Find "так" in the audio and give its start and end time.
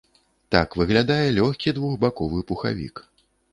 0.55-0.77